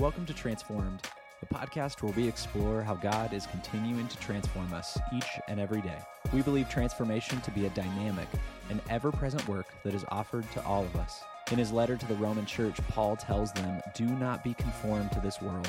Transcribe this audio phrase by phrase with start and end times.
[0.00, 1.02] Welcome to Transformed,
[1.40, 5.82] the podcast where we explore how God is continuing to transform us each and every
[5.82, 5.98] day.
[6.32, 8.26] We believe transformation to be a dynamic
[8.70, 11.20] and ever present work that is offered to all of us.
[11.52, 15.20] In his letter to the Roman church, Paul tells them, Do not be conformed to
[15.20, 15.68] this world,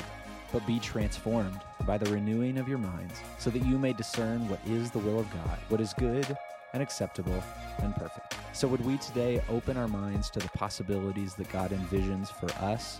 [0.50, 4.60] but be transformed by the renewing of your minds, so that you may discern what
[4.66, 6.34] is the will of God, what is good
[6.72, 7.44] and acceptable
[7.82, 8.36] and perfect.
[8.54, 12.98] So, would we today open our minds to the possibilities that God envisions for us,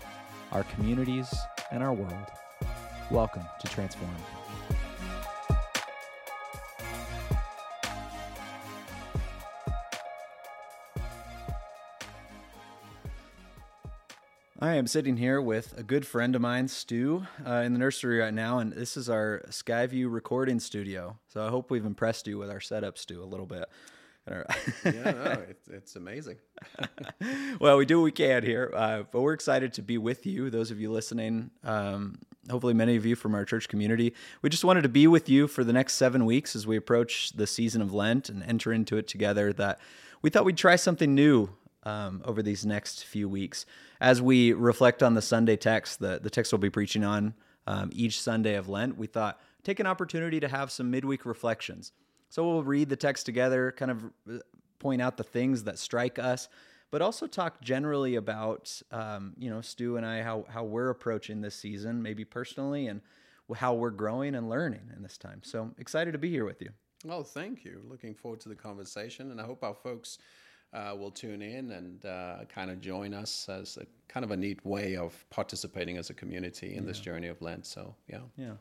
[0.52, 1.34] our communities,
[1.70, 2.27] and our world?
[3.11, 4.11] Welcome to Transform.
[14.61, 18.19] I am sitting here with a good friend of mine, Stu, uh, in the nursery
[18.19, 21.19] right now, and this is our Skyview recording studio.
[21.28, 23.64] So I hope we've impressed you with our setup, Stu, a little bit.
[24.28, 24.42] Yeah,
[24.84, 26.37] no, it's, it's amazing.
[27.61, 30.48] well, we do what we can here, uh, but we're excited to be with you,
[30.48, 31.51] those of you listening.
[31.65, 34.15] Um, hopefully, many of you from our church community.
[34.41, 37.33] We just wanted to be with you for the next seven weeks as we approach
[37.33, 39.53] the season of Lent and enter into it together.
[39.53, 39.81] That
[40.23, 41.50] we thought we'd try something new
[41.83, 43.67] um, over these next few weeks
[44.00, 45.98] as we reflect on the Sunday text.
[45.98, 47.34] The the text we'll be preaching on
[47.67, 48.97] um, each Sunday of Lent.
[48.97, 51.93] We thought take an opportunity to have some midweek reflections
[52.33, 54.38] so we'll read the text together, kind of uh,
[54.78, 56.48] point out the things that strike us,
[56.91, 61.42] but also talk generally about, um, you know, Stu and I, how, how we're approaching
[61.42, 63.03] this season, maybe personally, and
[63.55, 65.42] how we're growing and learning in this time.
[65.44, 66.70] So excited to be here with you.
[67.05, 67.83] Well, thank you.
[67.86, 70.16] Looking forward to the conversation, and I hope our folks
[70.72, 74.36] uh, will tune in and uh, kind of join us as a kind of a
[74.38, 76.88] neat way of participating as a community in yeah.
[76.88, 77.66] this journey of Lent.
[77.66, 78.20] So, yeah.
[78.38, 78.55] Yeah.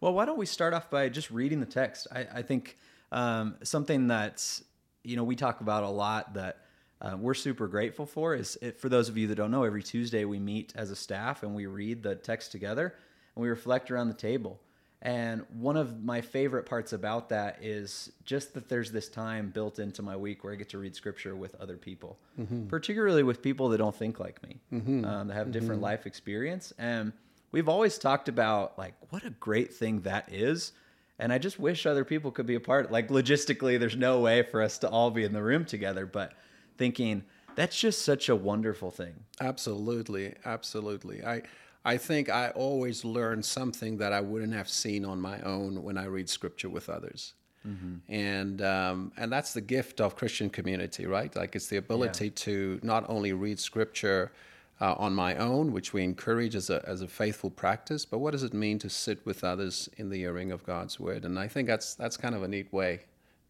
[0.00, 2.06] Well, why don't we start off by just reading the text?
[2.10, 2.78] I, I think
[3.12, 4.64] um, something that's
[5.04, 6.58] you know we talk about a lot that
[7.00, 9.82] uh, we're super grateful for is it, for those of you that don't know every
[9.82, 12.94] tuesday we meet as a staff and we read the text together
[13.34, 14.60] and we reflect around the table
[15.04, 19.80] and one of my favorite parts about that is just that there's this time built
[19.80, 22.68] into my week where I get to read scripture with other people, mm-hmm.
[22.68, 25.04] particularly with people that don't think like me, mm-hmm.
[25.04, 25.86] um, that have different mm-hmm.
[25.86, 26.72] life experience.
[26.78, 27.12] And
[27.50, 30.70] we've always talked about like what a great thing that is
[31.18, 32.90] and I just wish other people could be a part.
[32.90, 36.32] Like logistically, there's no way for us to all be in the room together, but
[36.78, 37.24] thinking
[37.54, 39.14] that's just such a wonderful thing.
[39.40, 41.24] Absolutely, absolutely.
[41.24, 41.42] I
[41.84, 45.98] I think I always learn something that I wouldn't have seen on my own when
[45.98, 47.34] I read scripture with others.
[47.66, 48.12] Mm-hmm.
[48.12, 51.34] And um, and that's the gift of Christian community, right?
[51.34, 52.32] Like it's the ability yeah.
[52.34, 54.32] to not only read scripture
[54.82, 58.04] uh, on my own, which we encourage as a, as a faithful practice.
[58.04, 61.24] But what does it mean to sit with others in the hearing of God's word?
[61.24, 63.00] And I think that's that's kind of a neat way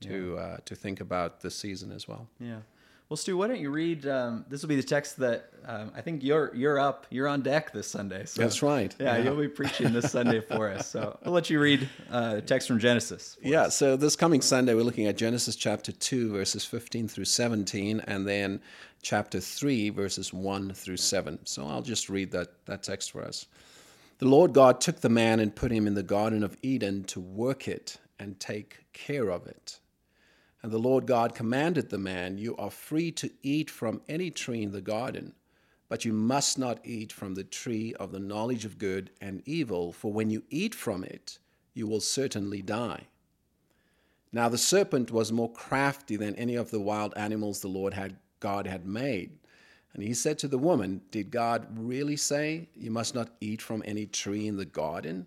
[0.03, 0.41] to yeah.
[0.41, 2.29] uh, to think about this season as well.
[2.39, 2.59] Yeah.
[3.13, 4.07] Well, Stu, why don't you read?
[4.07, 7.43] Um, this will be the text that um, I think you're you're up, you're on
[7.43, 8.25] deck this Sunday.
[8.25, 8.97] So, That's right.
[8.99, 10.89] Yeah, yeah, you'll be preaching this Sunday for us.
[10.89, 13.37] So I'll let you read uh, text from Genesis.
[13.43, 13.65] Yeah.
[13.65, 13.77] Us.
[13.77, 18.27] So this coming Sunday, we're looking at Genesis chapter two, verses 15 through 17, and
[18.27, 18.63] then
[19.03, 21.39] chapter three, verses one through seven.
[21.45, 23.45] So I'll just read that that text for us.
[24.21, 27.21] The Lord God took the man and put him in the Garden of Eden to
[27.21, 29.81] work it and take care of it.
[30.63, 34.63] And the Lord God commanded the man, You are free to eat from any tree
[34.63, 35.35] in the garden,
[35.89, 39.93] but you must not eat from the tree of the knowledge of good and evil,
[39.93, 41.39] for when you eat from it,
[41.75, 43.07] you will certainly die.
[44.33, 48.17] Now the serpent was more crafty than any of the wild animals the Lord had,
[48.41, 49.33] God had made.
[49.95, 53.83] And he said to the woman, Did God really say, You must not eat from
[53.85, 55.27] any tree in the garden?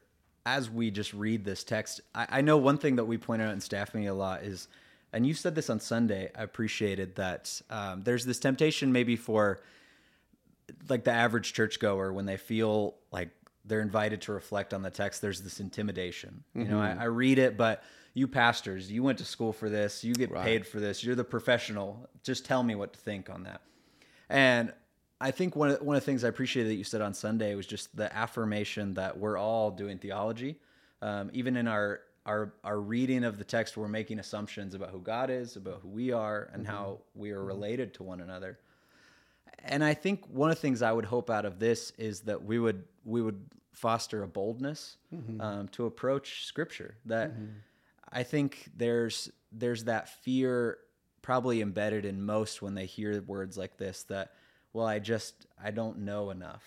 [0.45, 3.53] as we just read this text, I, I know one thing that we point out
[3.53, 4.67] in staff meeting a lot is,
[5.13, 9.59] and you said this on Sunday, I appreciated that um, there's this temptation maybe for
[10.89, 13.29] like the average churchgoer when they feel like
[13.65, 16.43] they're invited to reflect on the text, there's this intimidation.
[16.55, 17.83] You know, I, I read it, but
[18.13, 20.43] you pastors, you went to school for this, you get Right.
[20.43, 22.09] paid for this, you're the professional.
[22.23, 23.61] Just tell me what to think on that.
[24.29, 24.73] And
[25.21, 27.53] I think one of, one of the things I appreciated that you said on Sunday
[27.53, 30.57] was just the affirmation that we're all doing theology.
[31.01, 34.99] Um, even in our, our our reading of the text, we're making assumptions about who
[34.99, 38.59] God is, about who we are, and how we are related to one another.
[39.63, 42.43] And I think one of the things I would hope out of this is that
[42.43, 44.97] we would we would foster a boldness
[45.41, 46.95] um, to approach Scripture.
[47.05, 47.31] That
[48.11, 50.77] I think there's there's that fear
[51.21, 54.33] probably embedded in most when they hear words like this that
[54.73, 56.63] well I just I don't know enough.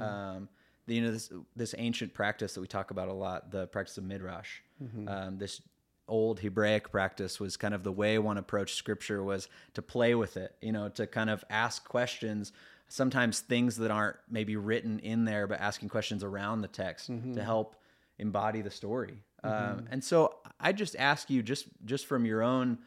[0.00, 0.48] Um,
[0.86, 4.04] you know this this ancient practice that we talk about a lot, the practice of
[4.04, 4.60] midrash.
[5.08, 5.60] Um, this
[6.06, 10.36] old Hebraic practice was kind of the way one approached scripture was to play with
[10.36, 12.52] it, you know, to kind of ask questions,
[12.88, 17.42] sometimes things that aren't maybe written in there, but asking questions around the text to
[17.42, 17.76] help
[18.18, 19.14] embody the story.
[19.42, 19.52] Um,
[19.90, 22.78] and so I just ask you, just just from your own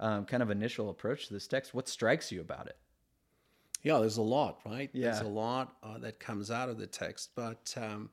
[0.00, 2.76] um, kind of initial approach to this text, what strikes you about it?
[3.82, 4.90] Yeah, there's a lot, right?
[4.92, 5.10] Yeah.
[5.10, 7.30] There's a lot uh, that comes out of the text.
[7.34, 8.10] But um,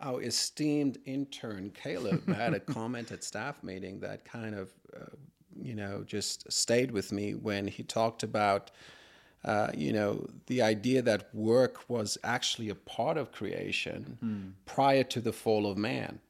[0.00, 5.04] our esteemed intern, Caleb, had a comment at staff meeting that kind of, uh,
[5.60, 8.70] you know, just stayed with me when he talked about,
[9.44, 15.20] uh, you know, the idea that work was actually a part of creation prior to
[15.20, 16.20] the fall of man.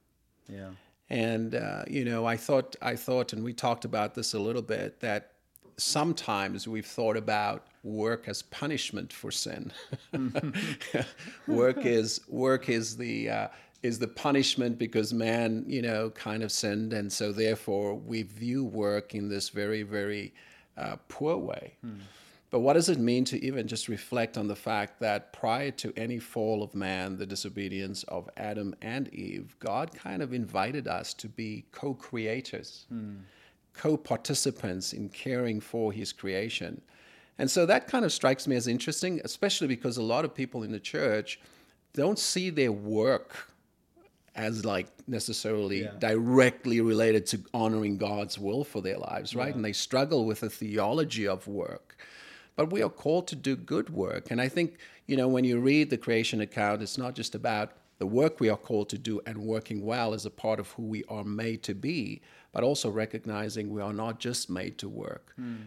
[0.48, 0.70] Yeah.
[1.08, 4.62] And uh, you know, I thought, I thought, and we talked about this a little
[4.62, 5.32] bit that
[5.76, 9.72] sometimes we've thought about work as punishment for sin.
[11.48, 13.48] work is work is the uh,
[13.82, 18.64] is the punishment because man, you know, kind of sinned, and so therefore we view
[18.64, 20.32] work in this very, very
[20.76, 21.74] uh, poor way.
[22.50, 25.90] But what does it mean to even just reflect on the fact that prior to
[25.96, 31.14] any fall of man, the disobedience of Adam and Eve, God kind of invited us
[31.14, 32.86] to be co creators,
[33.72, 36.82] co participants in caring for his creation.
[37.38, 40.62] And so that kind of strikes me as interesting, especially because a lot of people
[40.62, 41.40] in the church
[41.94, 43.48] don't see their work
[44.34, 45.92] as like necessarily Yeah.
[45.98, 49.54] directly related to honoring God's will for their lives, right?
[49.54, 51.96] And they struggle with the theology of work.
[52.56, 54.30] But we are called to do good work.
[54.30, 57.72] And I think, you know, when you read the creation account, it's not just about
[58.02, 60.82] the work we are called to do and working well as a part of who
[60.94, 62.20] we are made to be,
[62.54, 65.24] but also recognizing we are not just made to work.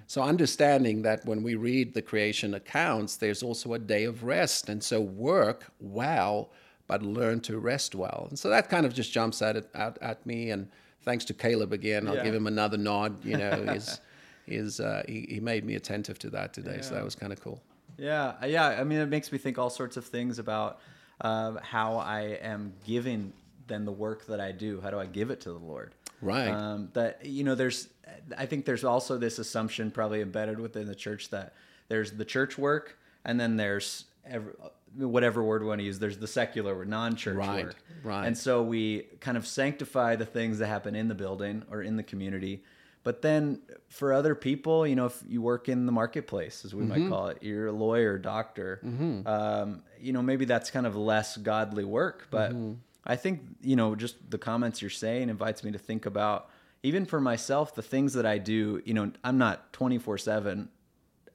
[0.08, 4.68] So understanding that when we read the creation accounts, there's also a day of rest.
[4.72, 6.50] And so work well,
[6.88, 8.22] but learn to rest well.
[8.30, 10.40] And so that kind of just jumps at out at me.
[10.54, 10.68] And
[11.08, 12.24] thanks to Caleb again, I'll Yeah.
[12.28, 13.12] give him another nod.
[13.24, 14.02] You know, he's,
[14.46, 16.80] he's, uh, he, he made me attentive to that today.
[16.82, 17.60] So that was kind of cool.
[17.98, 18.68] Yeah, yeah.
[18.82, 20.80] I mean, it makes me think all sorts of things about
[21.22, 23.34] uh, how I am giving
[23.68, 24.80] then the work that I do.
[24.82, 25.96] How do I give it to the Lord?
[26.22, 26.50] Right.
[26.50, 27.90] Um, that you know, there's.
[28.38, 31.54] I think there's also this assumption probably embedded within the church that
[31.88, 34.54] there's the church work, and then there's every,
[34.96, 36.00] whatever word we want to use.
[36.00, 37.76] There's the secular or non-church Right, work.
[38.04, 38.26] right.
[38.26, 41.98] And so we kind of sanctify the things that happen in the building or in
[41.98, 42.64] the community.
[43.06, 46.84] But then for other people, you know, if you work in the marketplace, as we
[46.84, 47.04] Mm-hmm.
[47.04, 48.82] might call it, you're a lawyer, doctor,
[49.28, 52.28] um, you know, maybe that's kind of less godly work.
[52.30, 52.74] But Mm-hmm.
[53.08, 56.50] I think, you know, just the comments you're saying invites me to think about,
[56.82, 60.68] even for myself, the things that I do, you know, I'm not 24 7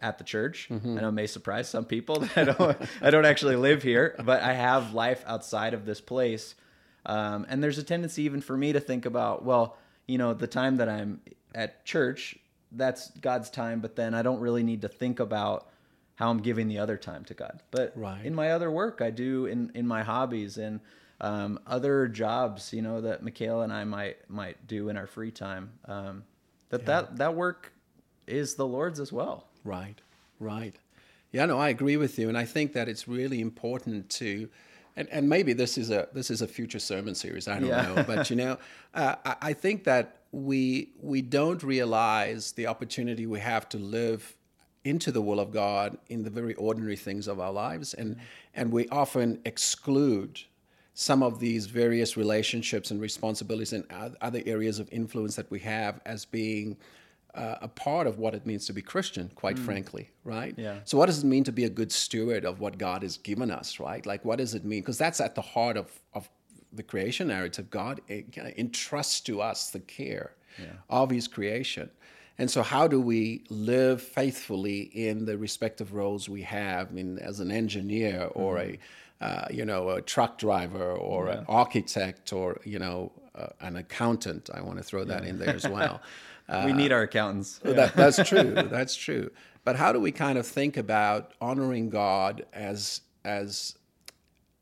[0.02, 0.68] at the church.
[0.70, 0.98] Mm-hmm.
[0.98, 4.16] I know it may surprise some people that I don't, I don't actually live here,
[4.24, 6.56] but I have life outside of this place.
[7.06, 9.76] Um, and there's a tendency even for me to think about, well,
[10.08, 11.20] you know, the time that I'm
[11.54, 12.36] at church,
[12.72, 15.68] that's God's time, but then I don't really need to think about
[16.16, 17.62] how I'm giving the other time to God.
[17.70, 18.24] But Right.
[18.24, 20.80] in my other work, I do in, in my hobbies and
[21.20, 25.30] um, other jobs, you know, that Michaela and I might might do in our free
[25.30, 25.70] time.
[25.86, 26.24] Um,
[26.70, 27.72] that that that work
[28.26, 29.46] is the Lord's as well.
[29.64, 30.00] Right,
[30.38, 30.74] right.
[31.32, 34.48] Yeah, no, I agree with you, and I think that it's really important to,
[34.96, 37.48] and, and maybe this is a this is a future sermon series.
[37.48, 37.82] I don't Yeah.
[37.82, 38.58] know, but you know,
[38.94, 44.36] uh, I, I think that we we don't realize the opportunity we have to live
[44.84, 48.16] into the will of God in the very ordinary things of our lives, and
[48.54, 50.40] and we often exclude
[50.94, 53.84] some of these various relationships and responsibilities and
[54.20, 56.76] other areas of influence that we have as being
[57.34, 60.54] uh, a part of what it means to be Christian, quite frankly, right?
[60.56, 60.80] Yeah.
[60.84, 63.50] So, what does it mean to be a good steward of what God has given
[63.50, 64.04] us, right?
[64.04, 64.80] Like, what does it mean?
[64.80, 66.28] Because that's at the heart of, of
[66.72, 67.70] the creation narrative.
[67.70, 70.32] God kind of entrusts to us the care
[70.88, 71.90] of His creation.
[72.38, 76.88] And so, how do we live faithfully in the respective roles we have?
[76.88, 78.78] I mean, as an engineer or a,
[79.20, 84.48] uh, you know, a truck driver or an architect or you know, uh, an accountant.
[84.54, 86.00] I want to throw that in there as well.
[86.64, 87.58] we need our accountants.
[87.62, 88.54] That, that's true.
[88.70, 89.30] That's true.
[89.62, 93.76] But how do we kind of think about honoring God as as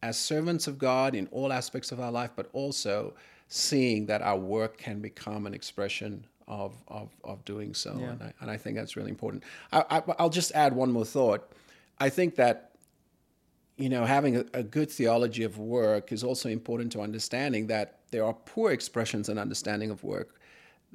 [0.02, 3.14] as servants of God in all aspects of our life, but also
[3.48, 7.90] seeing that our work can become an expression of of, of doing so?
[7.92, 9.44] And, I, and I think that's really important.
[9.72, 11.52] I, I, I'll just add one more thought.
[11.98, 12.68] I think that
[13.78, 18.00] you know, having a, a, good theology of work is also important to understanding that
[18.10, 20.40] there are poor expressions and understanding of work.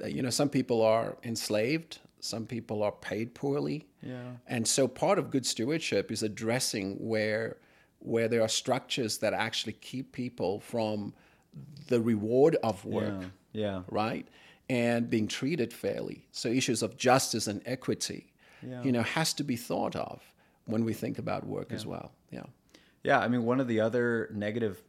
[0.02, 4.32] Uh, you know, some people are enslaved, some people are paid poorly, Yeah.
[4.46, 7.56] and so part of good stewardship is addressing where
[8.04, 11.14] where there are structures that actually keep people from
[11.88, 13.60] the reward of work, Yeah.
[13.60, 13.82] Yeah.
[13.90, 14.26] right,
[14.68, 16.26] and being treated fairly.
[16.32, 18.32] So issues of justice and equity,
[18.62, 18.82] Yeah.
[18.82, 20.22] you know, has to be thought of
[20.66, 22.12] when we think about work as well.
[22.30, 22.44] Yeah.
[23.02, 24.82] Yeah, I mean, one of the other negative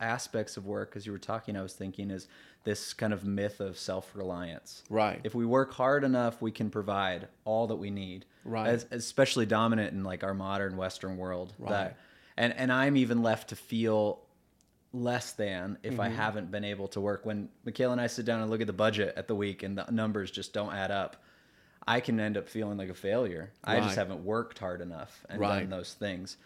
[0.00, 2.28] aspects of work, as you were talking, I was thinking, is
[2.64, 4.82] this kind of myth of self reliance.
[4.90, 5.20] Right.
[5.22, 8.24] If we work hard enough, we can provide all that we need.
[8.44, 8.66] Right.
[8.68, 11.52] As, especially dominant in like our modern Western world.
[11.58, 11.70] Right.
[11.70, 11.98] That,
[12.36, 14.20] and and I'm even left to feel
[14.92, 16.00] less than if Mm-hmm.
[16.00, 17.26] I haven't been able to work.
[17.26, 19.76] When Michaela and I sit down and look at the budget at the week and
[19.76, 21.22] the numbers just don't add up,
[21.86, 23.52] I can end up feeling like a failure.
[23.62, 25.60] I just haven't worked hard enough and Right.
[25.60, 26.36] done those things.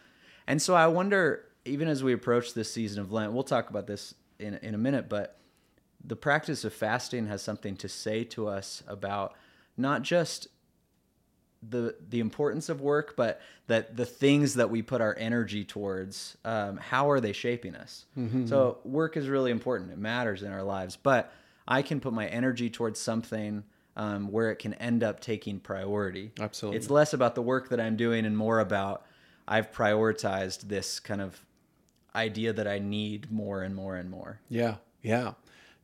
[0.47, 3.87] And so I wonder, even as we approach this season of Lent, we'll talk about
[3.87, 5.39] this in, in a minute, but
[6.05, 9.35] the practice of fasting has something to say to us about
[9.77, 10.49] not just
[11.69, 16.37] the the importance of work, but that the things that we put our energy towards,
[16.45, 18.07] um, how are they shaping us?
[18.49, 20.97] So work is really important; it matters in our lives.
[20.97, 21.33] But
[21.69, 23.65] I can put my energy towards something
[23.97, 26.33] um, where it can end up taking priority.
[26.41, 26.79] Absolutely.
[26.79, 29.05] it's less about the work that I'm doing and more about
[29.47, 31.45] I've prioritized this kind of
[32.15, 34.41] idea that I need more and more and more.
[34.49, 35.33] Yeah, yeah.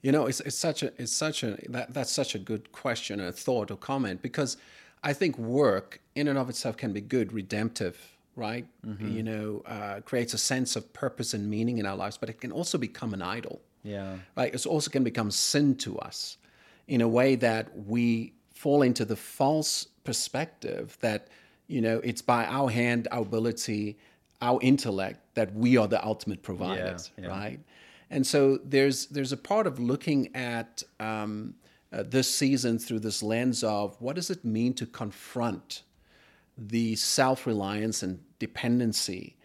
[0.02, 3.20] You know, it's it's such a it's such a that, that's such a good question
[3.20, 4.56] or thought or comment because
[5.02, 8.66] I think work in and of itself can be good, redemptive, right?
[9.06, 12.40] You know, uh, creates a sense of purpose and meaning in our lives, but it
[12.40, 13.60] can also become an idol.
[13.82, 14.16] Yeah.
[14.36, 14.52] right?
[14.52, 16.38] It also can become sin to us
[16.88, 21.28] in a way that we fall into the false perspective that,
[21.68, 23.96] you know, it's by our hand, our ability,
[24.40, 27.28] our intellect that we are the ultimate providers, yeah.
[27.28, 27.60] right?
[28.10, 31.54] And so there's there's a part of looking at um,
[31.96, 35.82] uh, this season through this lens of what does it mean to confront
[36.58, 39.36] the self reliance and dependency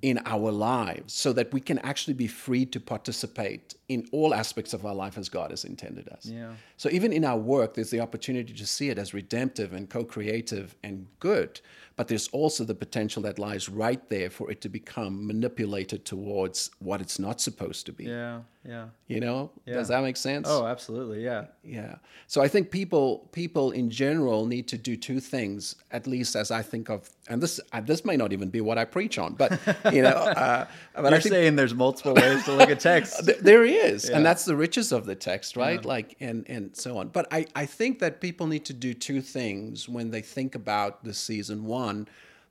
[0.00, 4.72] in our lives so that we can actually be free to participate in all aspects
[4.72, 6.24] of our life as God has intended us.
[6.24, 6.52] Yeah.
[6.76, 10.04] So even in our work, there's the opportunity to see it as redemptive and co
[10.04, 11.60] creative and good,
[11.96, 16.70] but there's also the potential that lies right there for it to become manipulated towards
[16.78, 18.04] what it's not supposed to be.
[18.04, 18.40] Yeah.
[18.68, 18.86] Yeah.
[19.06, 19.50] You know?
[19.64, 19.74] Yeah.
[19.74, 20.48] Does that make sense?
[20.50, 21.22] Oh, absolutely.
[21.24, 21.46] Yeah.
[21.64, 21.96] Yeah.
[22.26, 26.50] So I think people people in general need to do two things, at least as
[26.50, 29.34] I think of, and this uh, this may not even be what I preach on,
[29.34, 29.52] but
[29.92, 33.24] you know, uh, but You're I think saying there's multiple ways to look at text.
[33.26, 35.84] th- there is, and that's the riches of the text, right?
[35.84, 37.08] Like and and so on.
[37.08, 41.04] But I I think that people need to do two things when they think about
[41.04, 41.64] the season.
[41.66, 41.85] One,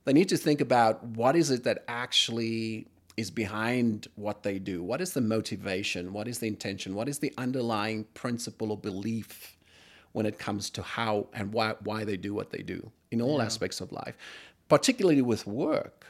[0.04, 4.82] they need to think about what is it that actually is behind what they do.
[4.82, 6.12] What is the motivation?
[6.12, 6.94] What is the intention?
[6.94, 9.56] What is the underlying principle or belief
[10.12, 13.40] when it comes to how and why why they do what they do in all
[13.42, 14.16] aspects of life,
[14.68, 16.06] particularly with work.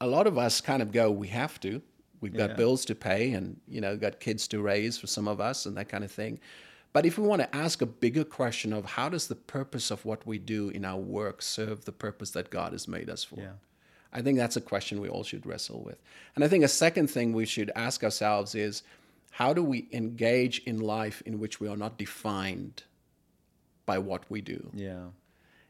[0.00, 1.82] A lot of us kind of go, we have to.
[2.20, 2.56] We've got Yeah.
[2.56, 5.76] bills to pay, and you know, got kids to raise for some of us, and
[5.76, 6.40] that kind of thing.
[6.92, 10.04] But if we want to ask a bigger question of how does the purpose of
[10.04, 13.40] what we do in our work serve the purpose that God has made us for?
[13.40, 13.52] Yeah.
[14.12, 16.00] I think that's a question we all should wrestle with.
[16.34, 18.82] And I think a second thing we should ask ourselves is
[19.32, 22.84] how do we engage in life in which we are not defined
[23.84, 24.70] by what we do?
[24.72, 25.08] Yeah.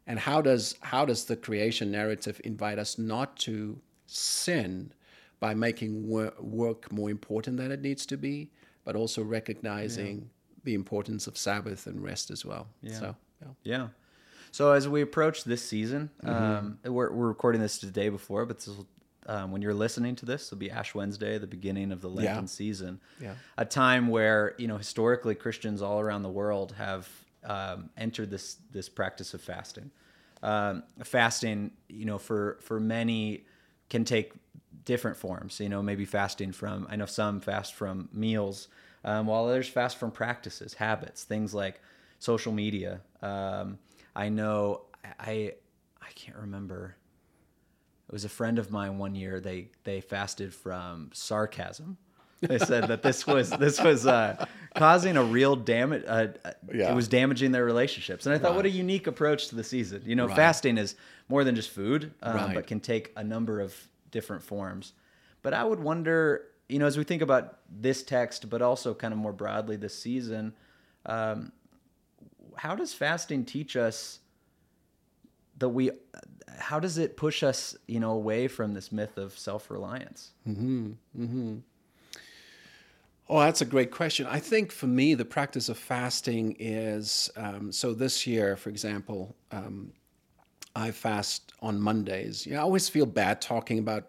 [0.06, 4.92] And how does how does the creation narrative invite us not to sin
[5.40, 8.50] by making wor- work more important than it needs to be,
[8.84, 10.30] but also recognizing
[10.68, 12.66] the importance of Sabbath and rest as well.
[12.82, 12.98] Yeah.
[13.00, 13.48] So, yeah.
[13.75, 13.87] Yeah.
[14.50, 16.56] So as we approach this season, Mm-hmm.
[16.56, 18.87] um, we're, we're recording this the day before, but this will,
[19.26, 22.44] um, when you're listening to this, it'll be Ash Wednesday, the beginning of the Lenten
[22.44, 22.46] Yeah.
[22.46, 23.00] season.
[23.20, 23.34] Yeah.
[23.56, 27.08] A time where you know historically Christians all around the world have
[27.44, 29.90] um, entered this this practice of fasting.
[30.42, 33.44] Um, fasting, you know, for for many
[33.90, 34.32] can take
[34.84, 35.60] different forms.
[35.60, 38.68] You know, maybe fasting from I know some fast from meals,
[39.04, 41.80] um, while others fast from practices, habits, things like
[42.18, 43.00] social media.
[43.22, 43.78] Um,
[44.16, 44.82] I know
[45.20, 45.54] I
[46.02, 46.96] I can't remember.
[48.08, 49.40] It was a friend of mine one year.
[49.40, 51.98] They they fasted from sarcasm.
[52.40, 56.04] They said that this was this was uh, causing a real damage.
[56.06, 56.28] Uh,
[56.72, 56.92] Yeah.
[56.92, 60.02] It was damaging their relationships, and I thought, what a unique approach to the season.
[60.06, 60.36] You know, Right.
[60.36, 60.94] fasting is
[61.28, 62.54] more than just food, um, Right.
[62.54, 63.74] but can take a number of
[64.10, 64.92] different forms.
[65.42, 69.12] But I would wonder, you know, as we think about this text, but also kind
[69.12, 70.52] of more broadly this season,
[71.06, 71.52] um,
[72.56, 74.18] how does fasting teach us
[75.58, 75.90] that we?
[76.58, 80.32] How does it push us, you know, away from this myth of self-reliance?
[80.44, 80.92] Hmm.
[81.14, 81.58] Hmm.
[83.30, 84.26] Oh, that's a great question.
[84.26, 89.37] I think for me, the practice of fasting is um, so this year, for example,
[89.52, 89.92] um,
[90.75, 92.46] I fast on Mondays.
[92.46, 94.06] You know, I always feel bad talking about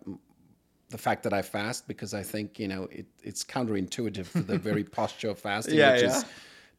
[0.90, 4.58] the fact that I fast because I think, you know, it, it's counterintuitive to the
[4.58, 6.18] very posture of fasting, Yeah, which yeah.
[6.18, 6.26] is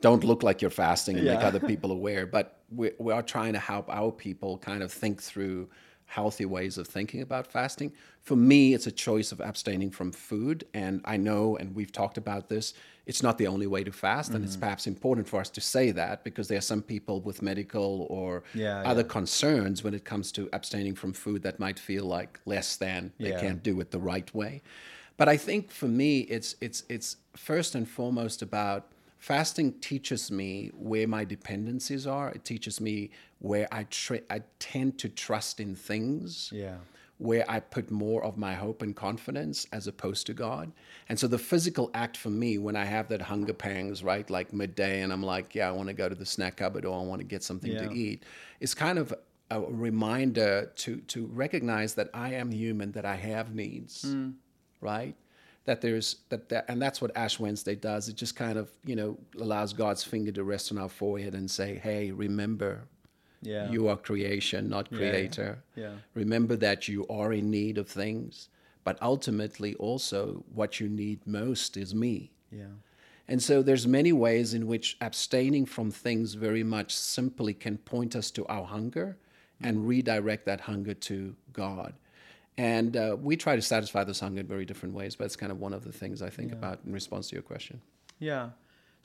[0.01, 2.27] don't look like you're fasting and make other people aware.
[2.27, 5.69] But we, we are trying to help our people kind of think through
[6.11, 7.93] healthy ways of thinking about fasting.
[8.23, 10.67] For me, it's a choice of abstaining from food.
[10.75, 12.75] And I know, and we've talked about this,
[13.07, 14.35] it's not the only way to fast.
[14.35, 14.61] And it's Mm-hmm.
[14.65, 18.43] perhaps important for us to say that because there are some people with medical or
[18.55, 19.09] Yeah, other yeah.
[19.19, 23.31] concerns when it comes to abstaining from food that might feel like less than they
[23.31, 23.41] Yeah.
[23.41, 24.63] can't do it the right way.
[25.17, 28.83] But I think for me, it's it's it's first and foremost about
[29.19, 32.31] fasting teaches me where my dependencies are.
[32.31, 33.11] It teaches me
[33.41, 36.77] where I tra- I tend to trust in things Yeah.
[37.19, 40.73] where I put more of my hope and confidence as opposed to God.
[41.09, 44.53] And so the physical act for me, when I have that hunger pangs, right, like
[44.55, 47.03] midday, and I'm like, yeah, I want to go to the snack cupboard or I
[47.03, 47.89] want to get something Yeah.
[47.89, 48.23] to eat,
[48.61, 49.13] is kind of
[49.51, 54.35] a reminder to to recognize that I am human, that I have needs, mm.
[54.81, 55.17] right?
[55.65, 58.09] That there's that, that and that's what Ash Wednesday does.
[58.09, 61.51] It just kind of you know allows God's finger to rest on our forehead and
[61.51, 62.83] say, hey, remember,
[63.43, 63.71] Yeah.
[63.71, 65.63] you are creation, not creator.
[65.75, 65.95] Yeah.
[66.15, 68.49] Remember that you are in need of things,
[68.85, 72.33] but ultimately also what you need most is me.
[72.53, 72.75] Yeah.
[73.29, 78.17] And so there's many ways in which abstaining from things very much simply can point
[78.17, 79.17] us to our hunger
[79.63, 81.95] and redirect that hunger to God.
[82.59, 85.53] And uh, we try to satisfy this hunger in very different ways, but it's kind
[85.53, 87.81] of one of the things I think about in response to your question.
[88.19, 88.51] Yeah.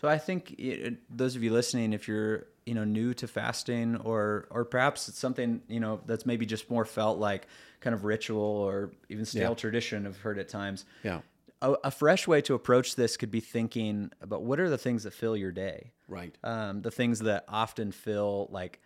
[0.01, 3.95] So I think it, those of you listening, if you're you know new to fasting,
[3.97, 7.47] or or perhaps it's something you know that's maybe just more felt like
[7.81, 9.55] kind of ritual or even stale Yeah.
[9.55, 10.85] tradition, I've heard at times.
[11.03, 11.21] Yeah,
[11.61, 15.03] A, a fresh way to approach this could be thinking about what are the things
[15.03, 16.35] that fill your day, right.
[16.43, 18.81] um, the things that often fill like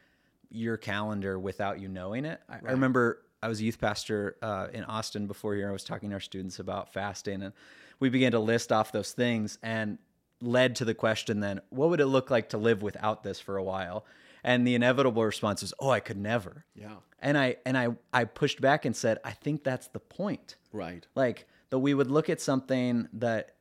[0.52, 2.42] your calendar without you knowing it.
[2.50, 5.70] I, I remember I was a youth pastor uh, in Austin before here.
[5.70, 7.54] I was talking to our students about fasting, and
[8.02, 9.98] we began to list off those things, and
[10.41, 13.58] led to the question then, what would it look like to live without this for
[13.58, 14.06] a while?
[14.43, 16.65] And the inevitable response is, oh, I could never.
[16.73, 20.56] Yeah, And I and I I pushed back and said, I think that's the point
[20.71, 21.06] right.
[21.15, 23.56] like that we would look at something that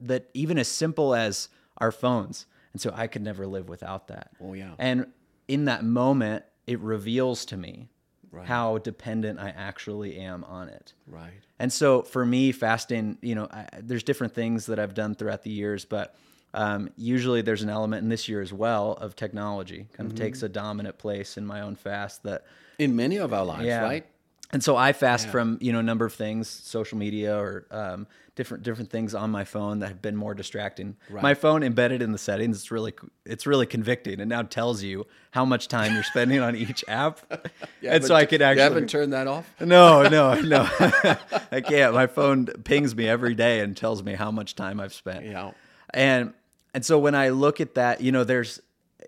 [0.00, 4.30] that even as simple as our phones and so i could never live without that
[4.40, 4.74] Oh, yeah.
[4.78, 5.06] and
[5.48, 7.88] in that moment it reveals to me
[8.30, 8.46] Right.
[8.46, 11.32] how dependent i actually am on it Right.
[11.58, 15.42] and so for me, fasting, you know, I, there's different things that I've done throughout
[15.42, 16.14] the years, but
[16.54, 20.24] um, usually there's an element in this year as well of technology kind of Mm-hmm.
[20.24, 22.44] takes a dominant place in my own fast that
[22.78, 23.82] In many of our lives, yeah.
[23.82, 24.06] right?
[24.50, 28.06] And so I fast from you know a number of things, social media or um,
[28.34, 30.96] different different things on my phone that have been more distracting.
[31.10, 32.94] My phone embedded in the settings, it's really
[33.26, 34.20] it's really convicting.
[34.20, 37.20] It now tells you how much time you're spending on each app,
[37.82, 39.52] and so I could You actually haven't turned that off?
[39.60, 40.66] no, no, no.
[41.52, 41.92] I can't.
[41.92, 45.26] My phone pings me every day and tells me how much time I've spent.
[45.26, 45.50] Yeah.
[45.92, 46.32] And
[46.72, 48.62] and so when I look at that, you know, there's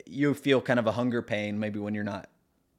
[0.07, 2.29] you feel kind of a hunger pain maybe when you're not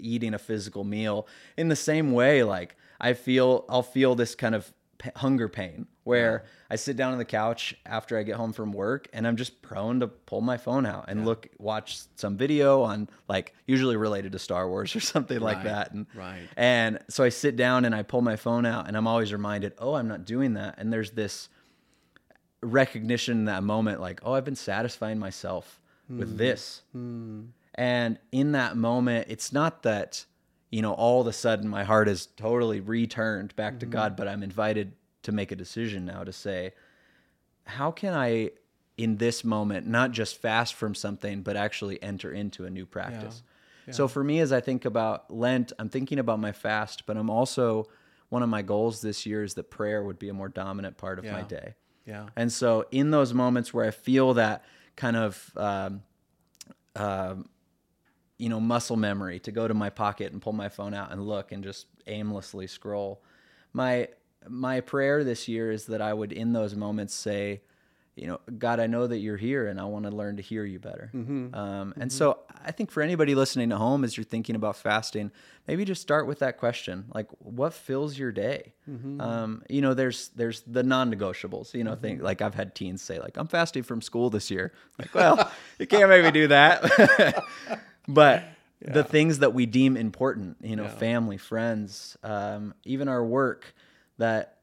[0.02, 1.28] eating a physical meal.
[1.58, 5.88] In the same way, like I feel I'll feel this kind of p- hunger pain
[6.04, 9.36] where I sit down on the couch after I get home from work and I'm
[9.36, 13.98] just prone to pull my phone out and look watch some video on like usually
[13.98, 16.48] related to Star Wars or something like that and right.
[16.58, 19.74] and so I sit down and I pull my phone out and I'm always reminded,
[19.78, 20.76] oh, I'm not doing that.
[20.78, 21.50] And there's this
[22.64, 26.38] recognition in that moment, like, oh, I've been satisfying myself with hmm.
[26.38, 26.82] this.
[26.92, 27.42] Hmm.
[27.76, 30.26] And in that moment, it's not that,
[30.70, 34.28] you know, all of a sudden my heart is totally returned back to God, but
[34.28, 36.74] I'm invited to make a decision now to say,
[37.66, 38.52] how can I,
[38.98, 43.44] in this moment, not just fast from something, but actually enter into a new practice?
[43.92, 47.30] So for me, as I think about Lent, I'm thinking about my fast, but I'm
[47.30, 47.88] also,
[48.30, 51.20] one of my goals this year is that prayer would be a more dominant part
[51.20, 51.74] of my day.
[52.06, 52.28] Yeah.
[52.36, 54.64] And so, in those moments where I feel that
[54.96, 56.04] kind of, um,
[56.96, 57.50] um,
[58.42, 61.28] you know muscle memory to go to my pocket and pull my phone out and
[61.28, 63.22] look and just aimlessly scroll.
[63.72, 64.10] My
[64.50, 67.62] my prayer this year is that I would in those moments say,
[68.16, 70.66] you know, God, I know that you're here and I want to learn to hear
[70.66, 71.12] you better.
[71.14, 71.54] Mm-hmm.
[71.54, 72.18] Um, and mm-hmm.
[72.18, 75.32] so I think for anybody listening at home, as you're thinking about fasting,
[75.68, 78.74] maybe just start with that question, like what fills your day?
[78.90, 79.22] Mm-hmm.
[79.22, 82.26] Um, you know, there's, there's the non-negotiables, you know, think mm-hmm.
[82.26, 84.74] like I've had teens say like, I'm fasting from school this year.
[84.98, 87.44] Like, well, you can't make me do that.
[88.08, 88.44] but
[88.82, 88.94] yeah.
[88.94, 90.96] the things that we deem important, you know, yeah.
[90.96, 93.74] family, friends, um, even our work
[94.18, 94.58] that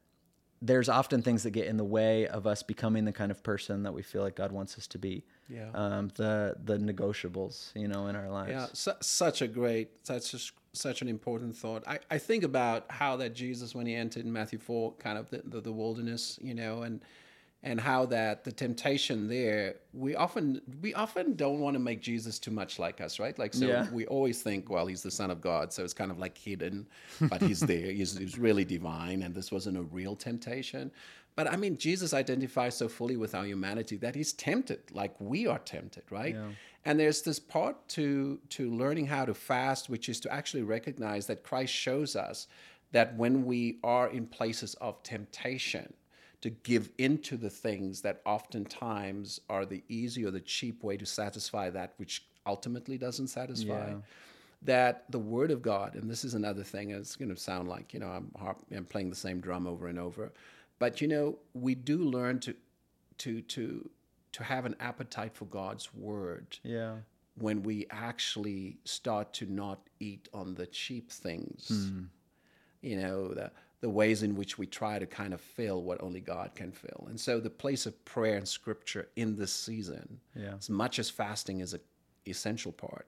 [0.61, 3.83] there's often things that get in the way of us becoming the kind of person
[3.83, 5.23] that we feel like God wants us to be.
[5.47, 5.69] Yeah.
[5.73, 8.51] Um, the the negotiables, you know, in our lives.
[8.51, 8.67] Yeah.
[8.73, 10.39] Su- such a great, such a,
[10.73, 11.83] such an important thought.
[11.87, 15.29] I, I think about how that Jesus, when he entered in Matthew four, kind of
[15.29, 17.01] the, the, the wilderness, you know, and
[17.63, 22.39] and how that the temptation there we often we often don't want to make jesus
[22.39, 23.89] too much like us right like so yeah.
[23.91, 26.87] we always think well he's the son of god so it's kind of like hidden
[27.23, 30.89] but he's there he's, he's really divine and this wasn't a real temptation
[31.35, 35.45] but i mean jesus identifies so fully with our humanity that he's tempted like we
[35.45, 36.47] are tempted right yeah.
[36.85, 41.27] and there's this part to to learning how to fast which is to actually recognize
[41.27, 42.47] that christ shows us
[42.91, 45.93] that when we are in places of temptation
[46.41, 51.05] to give into the things that oftentimes are the easy or the cheap way to
[51.05, 53.89] satisfy that which ultimately doesn't satisfy.
[53.89, 53.95] Yeah.
[54.61, 57.93] That the Word of God, and this is another thing, it's going to sound like,
[57.93, 60.31] you know, I'm, harp, I'm playing the same drum over and over,
[60.79, 62.55] but, you know, we do learn to,
[63.19, 63.89] to, to,
[64.33, 66.57] to have an appetite for God's Word.
[66.63, 66.95] Yeah.
[67.35, 71.69] When we actually start to not eat on the cheap things.
[71.71, 72.07] Mm.
[72.81, 76.19] You know, the, the ways in which we try to kind of fill what only
[76.19, 77.07] God can fill.
[77.09, 80.55] And so the place of prayer and scripture in this season, yeah.
[80.57, 81.79] as much as fasting is an
[82.27, 83.07] essential part,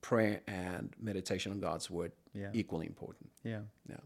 [0.00, 2.50] prayer and meditation on God's word yeah.
[2.52, 3.30] equally important.
[3.44, 3.60] Yeah.
[3.88, 3.96] Yeah.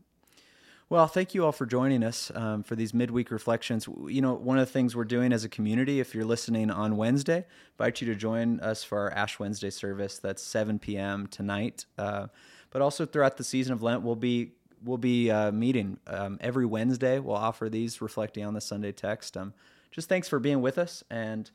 [0.90, 3.88] Well, thank you all for joining us um, for these midweek reflections.
[4.08, 6.96] You know, one of the things we're doing as a community, if you're listening on
[6.96, 7.46] Wednesday,
[7.78, 10.18] invite you to join us for our Ash Wednesday service.
[10.18, 11.28] That's 7 p.m.
[11.28, 11.86] tonight.
[11.96, 12.26] Uh,
[12.70, 16.66] but also throughout the season of Lent, we'll be we'll be uh, meeting um, every
[16.66, 17.18] Wednesday.
[17.18, 19.36] We'll offer these reflecting on the Sunday text.
[19.36, 19.54] Um,
[19.90, 21.50] just thanks for being with us, and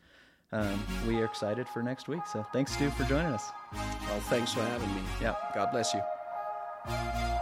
[0.51, 2.25] um, we are excited for next week.
[2.31, 3.49] So thanks, Stu, for joining us.
[3.73, 5.01] Well, thanks for having me.
[5.21, 5.35] Yeah.
[5.53, 7.34] God bless you.